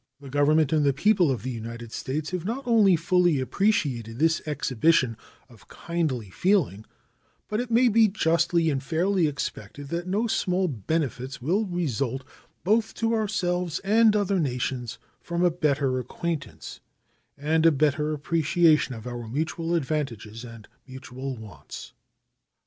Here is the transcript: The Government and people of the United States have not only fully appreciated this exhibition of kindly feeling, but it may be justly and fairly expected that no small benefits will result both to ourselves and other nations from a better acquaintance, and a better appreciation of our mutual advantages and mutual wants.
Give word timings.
The 0.19 0.31
Government 0.31 0.73
and 0.73 0.95
people 0.95 1.29
of 1.29 1.43
the 1.43 1.51
United 1.51 1.91
States 1.91 2.31
have 2.31 2.43
not 2.43 2.65
only 2.65 2.95
fully 2.95 3.39
appreciated 3.39 4.17
this 4.17 4.41
exhibition 4.47 5.15
of 5.47 5.67
kindly 5.67 6.31
feeling, 6.31 6.85
but 7.47 7.59
it 7.59 7.69
may 7.69 7.87
be 7.87 8.07
justly 8.07 8.71
and 8.71 8.81
fairly 8.81 9.27
expected 9.27 9.89
that 9.89 10.07
no 10.07 10.25
small 10.25 10.67
benefits 10.67 11.39
will 11.39 11.65
result 11.67 12.23
both 12.63 12.95
to 12.95 13.13
ourselves 13.13 13.77
and 13.83 14.15
other 14.15 14.39
nations 14.39 14.97
from 15.21 15.43
a 15.43 15.51
better 15.51 15.99
acquaintance, 15.99 16.79
and 17.37 17.63
a 17.67 17.71
better 17.71 18.11
appreciation 18.11 18.95
of 18.95 19.05
our 19.05 19.27
mutual 19.27 19.75
advantages 19.75 20.43
and 20.43 20.67
mutual 20.87 21.37
wants. 21.37 21.93